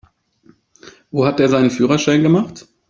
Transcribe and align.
Wo 1.11 1.27
hat 1.27 1.37
der 1.37 1.47
seinen 1.47 1.69
Führerschein 1.69 2.23
gemacht? 2.23 2.67